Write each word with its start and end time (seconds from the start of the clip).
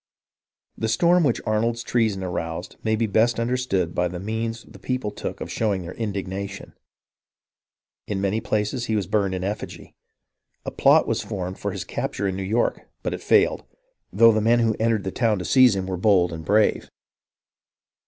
The 0.79 0.87
storm 0.87 1.23
which 1.23 1.41
Arnold's 1.45 1.83
treason 1.83 2.23
aroused 2.23 2.75
may 2.81 2.95
be 2.95 3.05
best 3.05 3.39
understood 3.39 3.93
by 3.93 4.07
the 4.07 4.19
means 4.19 4.63
the 4.67 4.79
people 4.79 5.11
took 5.11 5.39
of 5.39 5.51
showing 5.51 5.83
their 5.83 5.93
indignation. 5.93 6.73
In 8.07 8.19
many 8.19 8.41
places 8.41 8.85
he 8.85 8.95
was 8.95 9.05
burned 9.05 9.35
in 9.35 9.43
effigy. 9.43 9.93
A 10.65 10.71
plot 10.71 11.07
was 11.07 11.21
formed 11.21 11.59
for 11.59 11.71
his 11.71 11.83
capture 11.83 12.27
in 12.27 12.35
New 12.35 12.41
York, 12.41 12.87
but 13.03 13.13
it 13.13 13.21
failed, 13.21 13.63
though 14.11 14.31
the 14.31 14.41
men 14.41 14.57
who 14.61 14.75
entered 14.79 15.03
the 15.03 15.11
town 15.11 15.37
to 15.37 15.45
seize 15.45 15.75
him 15.75 15.85
were 15.85 15.97
ARNOLD 15.97 16.31
AND 16.33 16.39
ANDRE 16.39 16.47
299 16.47 16.49
bold 16.49 16.79
and 16.79 16.89
brave. 16.89 16.89